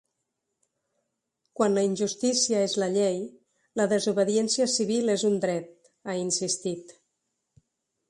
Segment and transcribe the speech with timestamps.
[1.59, 3.21] Quan la injustícia és la llei,
[3.83, 5.73] la desobediència civil és un dret,
[6.11, 7.01] ha insistit.